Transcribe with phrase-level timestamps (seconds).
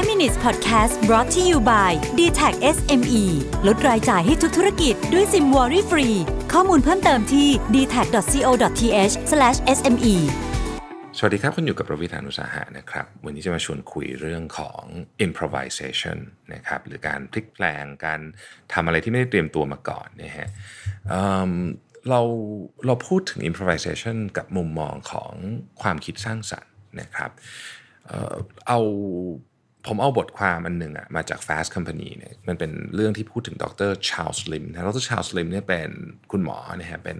[0.00, 3.24] 5 minutes podcast brought to you by d t a c SME
[3.66, 6.08] ลดรายจ่ายให้ทุกธุรกิจด้วยซิมวอรี่ฟรี
[6.52, 9.14] ข้อมูลเพิ่มเติมที่ d t a c c o t h
[9.76, 10.14] s m e
[11.18, 14.82] สวัสดีครับคุณอยู่กับประวิธานุสาหะนะครับ วันนี้จะมาชวนคุยเรื่องของ
[15.26, 16.18] improvisation
[16.54, 18.20] นะครับหรือการพลิกแปลงการ
[18.72, 20.48] ทำอะไรที่ไม่ได้เตรียมตัวมาก่อนนะฮะ
[21.08, 22.20] เเรา
[22.86, 25.32] เราพูดถึง improvisation กับมุมมองของ
[25.82, 27.30] ความคิดสร้างสรรค์นะครับ
[28.68, 28.80] เอา
[29.86, 35.90] ผมเอาบทความอันหนึ่งอะมาจาก Fast Company เนี่ยมันเป็นเรื่องที่พูดถึงดร Charles Limb นะดร Charles Limb เนี่ยเป็น
[36.32, 37.18] คุณหมอนะฮะเป็น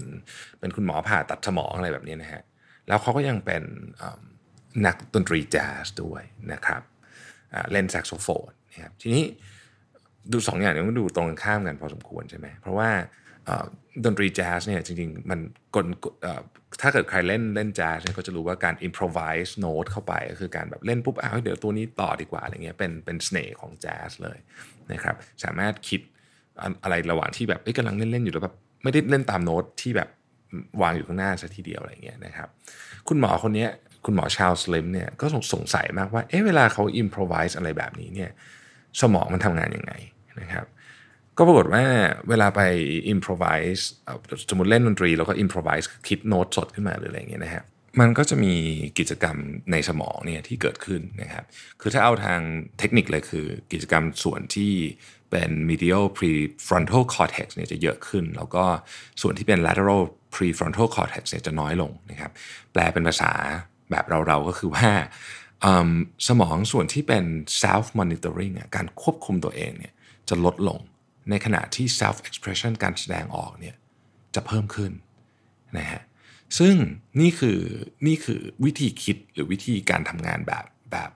[0.61, 2.43] เป็นคุณหมอผ่าตัดสมองอะไรแบบนี้นะฮะ
[2.89, 3.62] แล้วเขาก็ยังเป็น
[4.87, 6.23] นักดนตรีแจ๊สด้วย
[6.53, 6.83] นะครับ
[7.73, 9.25] เล่นแซกโซโฟนนะครับทีนี้
[10.33, 12.91] ดูสองอย่างนี้มันดูตรงกันข้ามกันพอสมควรใช่ไหมเพราะว่า
[14.05, 15.41] ดนตรีแจ๊สเนี่ยจริงๆ มัน
[15.75, 15.87] กล
[16.83, 24.39] ถ้าเกิดใครเล่นเล่นแจ๊สเนี่ยก็จะรู้ว่าการ improvise note เข้าไป ก็คือการแบบเล่นปุ๊บอ้าวเดี๋ยวตัวนี้ต่อดีกว่าอะไรเงี้ยเป็นเป็นเสน่ห์ของแจ๊สเลย
[24.93, 25.15] นะครับ
[25.45, 26.01] สามารถคิด
[26.83, 30.09] อะไรระหว่างที่แบบกำลังเล่นๆอยู่แล้วแบบไม่ได้เล่นตามโน้ตที่แบบ
[30.83, 32.48] วางอยู่ข้างหน้าซะทีเดียวอะไรเงี้ยนะครับ
[33.09, 33.67] คุณหมอคนนี้
[34.05, 38.31] คุณหมอชาลสลิมเนี่ยก็สงสัยมากว่าเอ๊ะเวลาเขา improvise อะไรแบบนี้เนี่ย
[39.01, 39.92] สมองมันทำงานยังไง
[40.41, 40.67] นะครับ
[41.41, 41.84] ก็ปรากฏว่า
[42.28, 42.60] เวลาไป
[43.14, 43.83] improvise
[44.50, 47.64] สมมติเล่นดนตรีแล้วก็ improvise คิดโน้ตสดขึ้นมาหรืออะไรอย่างเงี้ยนะฮะ
[48.00, 48.55] มันก็จะมี
[48.98, 49.36] กิจกรรม
[49.72, 51.44] ในสมองเนี่ยที่เกิดขึ้นนะครับ
[51.80, 52.41] คือถ้าเอาทาง
[52.78, 54.72] เทคนิคเลยคือ กิจกรรมส่วนที่
[55.30, 58.64] เป็น medial prefrontal cortex เนี่ยจะเยอะขึ้น แล้วก็
[59.22, 60.02] ส่วนที่เป็น lateral
[60.34, 62.33] prefrontal cortex เนี่ยจะน้อยลงนะครับ
[62.72, 63.33] แปลเป็นภาษา
[63.91, 64.91] แบบเราๆก็คือว่า
[66.28, 67.24] สมองส่วนที่เป็น
[67.62, 69.92] self monitoring อะการควบคุมตัวเองเนี่ย
[70.28, 70.78] จะลดลง
[71.31, 73.77] ในขณะที่ self expression การแสดงออกเนี่ย
[74.34, 74.92] จะเพิ่มขึ้น
[75.78, 76.03] นะฮะ
[76.59, 76.75] ซึ่ง
[77.20, 77.59] นี่คือ
[78.06, 81.11] นี่คือวิธีคิดหรือวิธีการทำงานแบบแบบ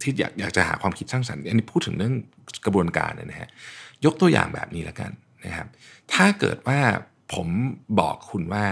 [0.00, 2.14] ที่อยากอยากจะหาความคิดสร้างสรรค์อันนี้พูดถึงเรื่อง
[2.64, 3.48] กระบวนการเนี่ยนะฮะ
[4.04, 5.10] ยกตัวอย่างแบบนี้แล้วกัน
[5.44, 5.66] นะครับ
[6.12, 6.80] ถ้าเกิดว่า
[7.34, 7.48] ผม
[8.00, 8.66] บอกคุณว่า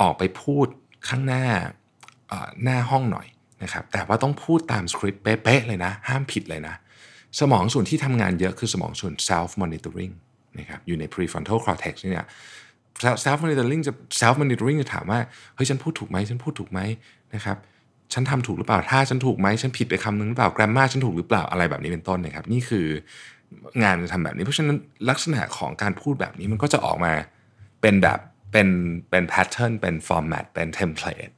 [0.00, 0.66] ออกไปพูด
[1.08, 1.44] ข้างหน้า
[2.64, 3.26] หน้าห้องหน่อย
[3.62, 6.74] นะครับแต่ว่าต้องพูดตามสคริปต์เป๊ะๆเลยนะ ห้ามผิดเลยนะ
[7.40, 10.12] สมองส่วนที่ทำงานเยอะคือสมองส่วน self monitoring
[10.58, 12.26] นะครับอยู่ใน prefrontal cortex เนี่ย
[13.24, 15.20] self monitoring จะ self monitoring จะถามว่า
[15.54, 16.80] เฮ้ยฉันพูดถูกไหมฉันพูดถูกไหม
[17.34, 17.56] นะครับ
[18.12, 22.86] ฉันทำถูกหรือเปล่า ถ้าฉันถูกไหม ฉันผิดไปคำนึงหรือเปล่า grammar ฉันถูกหรือเปล่า อะไรแบบนี้เป็นต้นนะครับ นี่คือ
[23.82, 24.76] งานจะทำแบบนี้ เพราะฉะนั้น
[25.10, 27.12] ลักษณะของการพูดแบบนี้มันก็จะออกมา
[27.82, 28.18] เป็นแบบ
[28.52, 28.68] เป็น
[29.10, 31.34] เป็น pattern เป็น format เป็น template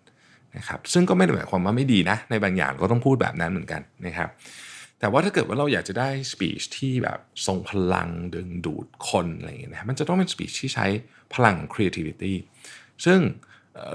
[0.56, 4.28] นะครับ ซึ่งก็ไม่ได้หมายความว่าไม่ดีนะ ในบางอย่างก็ต้องพูดแบบนั้นเหมือนกันนะครับ
[5.00, 10.86] แต่ว่าถ้าเกิดว่าเราอยากจะได้ speech ที่แบบทรงพลังดึงดูดคนอะไรอย่างเงี้ยนะมันจะต้องเป็น speech ที่ใช้
[11.34, 12.34] พลัง creativity
[13.04, 13.18] ซึ่ง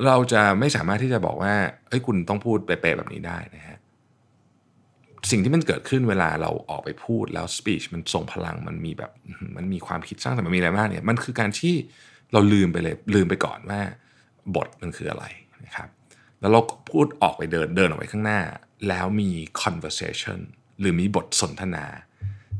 [0.06, 1.56] เราจะไม่สามารถที่จะบอกว่า
[1.88, 3.78] เอ้ยคุณต้องพูดเป๊ะๆแบบนี้ได้นะฮะ
[5.32, 9.12] สิ่งที่มันเกิดขึ้นเวลาเราออกไปพูดแล้ว speech มันทรงพลังมันมีแบบ
[9.58, 11.74] มันมีความคิดสร้างสรรค์มันมีอะไรมากเนี่ยมันคือการที่
[12.34, 13.82] เราลืมไปเลยลืมไปก่อนว่า
[14.56, 15.26] บทมันคืออะไร
[15.66, 15.90] นะครับ
[16.40, 18.40] แล้วเราก็พูดออกไปเดินเดินออกไปข้างหน้า
[18.88, 19.30] แล้วมี
[19.64, 20.40] conversation
[20.80, 21.86] หรือมีบทสนทนา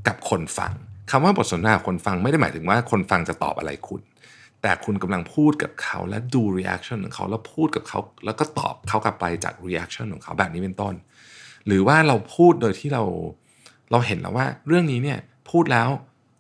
[0.08, 0.74] กับคนฟัง
[1.12, 4.02] คำว่าบทสนทนาคนฟังไม่ได้หมายถึงว่าคนฟังจะตอบอะไรคุณ
[4.62, 10.94] แต่คุณกำลังพูดกับเขาและดู reaction ของเขาแล้วพูดกับเขา แล้วก็ตอบเขากลับไปจาก reaction ของเขาแบบนี้เป็นต้น
[11.68, 13.04] หรือว่าเราพูดโดยที่เรา
[13.92, 15.90] เราเห็นแล้วว่าเรื่องนี้เนี่ยพูดแล้ว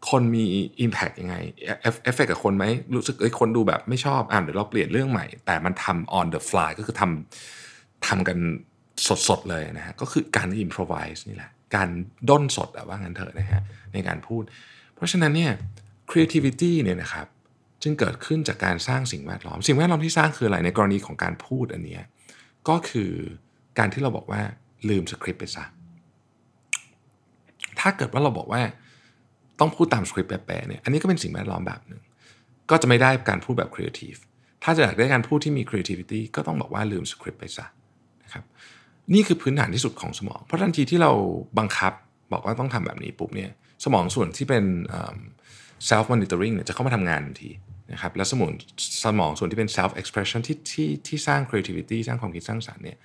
[0.09, 0.43] คนมี
[0.85, 1.35] Impact ยังไง
[1.81, 2.65] เอฟเอฟเฟกกับคนไหม
[2.95, 8.37] รู้สึกเอ้ยคนดูแบบไม่ชอบอะเดี๋ยวเราเปลี่ยนเรื่องใหม่ แต่มันทำ on the fly ก็คือทำทำกัน
[9.27, 11.89] สดๆเลยนะฮะก็คือการ improvise นี่แหละ การ
[12.29, 13.61] ด้นสดอะว่างั้นเถอะนะฮะ
[13.93, 14.43] ในการพูด
[14.95, 15.51] เพราะฉะนั้นเนี่ย
[16.09, 17.27] creativity เนี่ยนะครับ
[17.83, 22.03] จึงเกิดขึ้นจากการสร้างสิ่งแวดล้อม สิ่งแวดล้อมที่สร้างคืออะไรในกรณีของการพูดอันเนี้ย
[22.69, 23.11] ก็คือ
[23.77, 24.41] การที่เราบอกว่า
[24.89, 25.65] ลืมสคริปต์ไปซะ
[27.79, 28.61] ถ้าเกิดว่าเราบอกว่า
[29.59, 32.01] ต้องพูดตามสคริปต์เป๊ะๆเนี่ยอันนี้ก็เป็นสิ่งแวดล้อมแบบหนึ่ง
[32.69, 34.15] ก็จะไม่ได้การพูดแบบครีเอทีฟ
[34.63, 37.65] ถ้าจะอยากได้การพูดที่มี creativity ก็ต้องบอกว่าลืมสคริปต์ไปซะ
[38.23, 38.43] นะครับ
[39.13, 41.11] นี่คือพื้นฐานที่สุดของสมอง เพราะทันทีที่เรา
[41.59, 41.93] บังคับ
[42.33, 43.51] บอกว่าต้องทำแบบนี้ปุ๊บเนี่ย
[43.83, 44.63] สมองส่วนที่เป็น
[45.89, 47.51] self monitoring เนี่ยจะเข้ามาทำงานทันที
[47.91, 48.51] นะครับแล้วสมอง
[49.05, 52.97] สมองส่วนที่เป็น self expression ที่ที่ที่สร้าง creativity สร้างความคิดสร้างสรรค์เนี่ย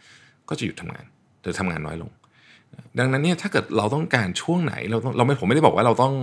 [0.49, 1.05] ก็จะหยุดทำงาน
[1.43, 2.11] หรือทำงานน้อยลง
[2.99, 6.15] ดังนั้นเนี่ยถ้าเกิดเราต้องการช่วงไหนเราต้องเราไม่ผมไม่ได้บอกว่าเราต้อง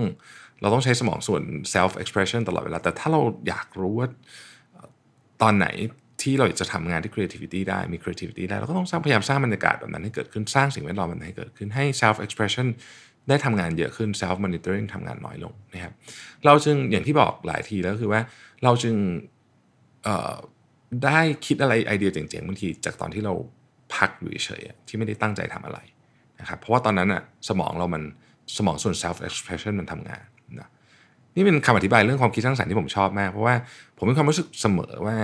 [0.62, 1.42] เราต้องใช้สมองส่วน
[1.74, 4.08] self expression ตลอดเวลา แต่ถ้าเราอยากรู้ว่า
[5.42, 5.68] ตอนไหน
[6.22, 12.68] ที่เราจะทำงานที่ creativity ได้มี creativity ได้เราก็ต้องสร้างพยายามสร้างบรรยากาศแบบนั้นให้เกิดขึ้นสร้างสิ่งแวดล้อมแบบนั้นให้เกิดขึ้นให้ self expression
[13.30, 15.94] ได้ทำงานเยอะขึ้น self monitoring ทำงานน้อยลงนะครับ
[16.46, 18.22] เราจึงอย่างที่บอกหลายทีแล้วคือว่า
[18.64, 18.96] เราจึง
[21.06, 23.34] ได้คิดอะไรไอเดียเจ๋งๆบางทีจากตอนที่เรา
[23.96, 25.80] พักอยู่เฉยๆที่ไม่ได้ตั้งใจทำอะไร
[26.40, 28.04] นะครับเพราะว่าตอนนั้นอะสมองเรามัน
[28.58, 30.24] สมองส่วน self expression มันทำงาน
[30.60, 30.70] นะ
[31.36, 33.56] นี่เป็นคำอธิบายเรื่องความคิดสร้างสรรค์ที่ผมชอบมาก เพราะว่า
[33.98, 35.18] ผมมีความรู้สึกเสมอว่า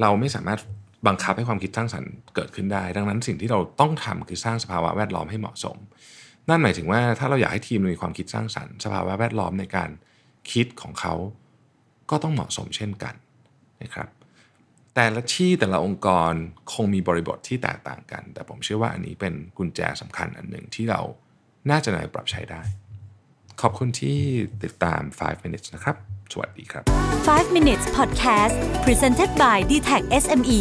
[0.00, 0.60] เราไม่สามารถ
[1.06, 5.76] บังคับให้ความคิดสร้างสรรค์เกิดขึ้นได้ ดังนั้นสิ่งที่เราต้องทำคือสร้างสภาวะแวดล้อมให้เหมาะสม
[6.48, 9.90] นั่นหมายถึงว่าถ้าเราอยากให้ทีมมีความคิดสร้างสรรค์ สภาวะแวดล้อมในการ
[10.52, 11.14] คิดของเขา
[12.10, 13.14] ก็ต้องเหมาะสมเช่นกัน
[13.82, 14.08] นะครับ
[14.94, 16.32] แต่ละที่แต่ละองค์กร
[16.72, 21.00] คงมีบริบทที่แตกต่างกัน แต่ผมเชื่อว่าอันนี้เป็นกุญแจสำคัญอันหนึ่งที่เรา
[21.70, 22.62] น่าจะนำไปปรับใช้ได้
[23.60, 24.18] ขอบคุณที่
[24.64, 25.96] ติดตาม 5 minutes นะครับ
[26.32, 26.82] สวัสดีครับ
[27.26, 28.54] 5 minutes podcast
[28.84, 30.60] presented by d t e c h SME